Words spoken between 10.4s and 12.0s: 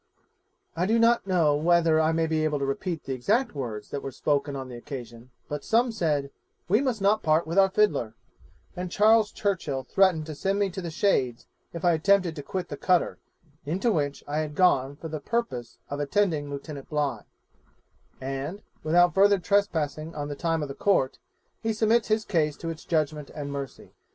me to the shades if I